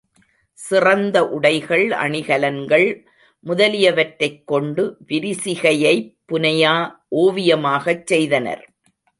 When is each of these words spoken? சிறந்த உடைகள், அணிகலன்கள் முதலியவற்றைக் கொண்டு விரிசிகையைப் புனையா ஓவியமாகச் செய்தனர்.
சிறந்த 0.59 1.27
உடைகள், 1.27 1.89
அணிகலன்கள் 1.97 2.87
முதலியவற்றைக் 3.45 4.47
கொண்டு 4.47 4.97
விரிசிகையைப் 5.07 6.09
புனையா 6.31 6.75
ஓவியமாகச் 7.15 8.07
செய்தனர். 8.07 8.63